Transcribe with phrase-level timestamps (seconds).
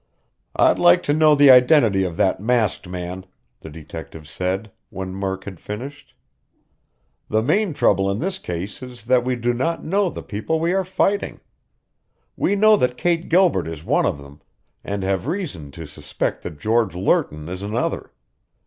[0.55, 3.23] "I'd like to know the identity of that masked man,"
[3.59, 6.15] the detective said, when Murk had finished.
[7.29, 10.73] "The main trouble in this case is that we do not know the people we
[10.73, 11.39] are fighting.
[12.35, 14.41] We know that Kate Gilbert is one of them,
[14.83, 18.11] and have reason to suspect that George Lerton is another.